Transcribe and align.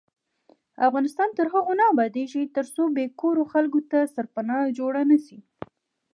افغانستان 0.87 1.29
تر 1.37 1.45
هغو 1.53 1.73
نه 1.79 1.83
ابادیږي، 1.93 2.43
ترڅو 2.55 2.83
بې 2.95 3.05
کوره 3.19 3.43
خلکو 3.53 3.79
ته 3.91 3.99
سرپناه 4.15 4.61
جوړه 4.77 5.01
نشي. 5.11 5.39